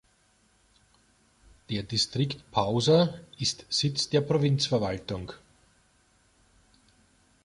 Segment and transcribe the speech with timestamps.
[1.69, 5.31] Der Distrikt Pausa ist Sitz der Provinzverwaltung.